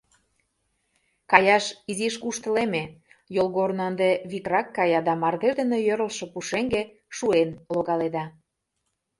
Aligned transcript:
Каяш 1.31 1.65
изиш 1.91 2.15
куштылеме— 2.23 2.83
йолгорно 3.35 3.83
ынде 3.89 4.09
викрак 4.31 4.67
кая 4.77 4.99
да 5.07 5.13
мардеж 5.21 5.53
дене 5.59 5.77
йӧрлшӧ 5.87 6.25
пушеҥге 6.33 6.81
шуэн 7.15 7.49
логаледа. 7.73 8.25